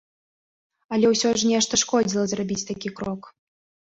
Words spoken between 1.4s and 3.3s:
ж нешта шкодзіла зрабіць такі крок.